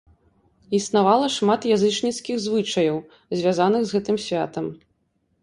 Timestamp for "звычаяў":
2.47-2.97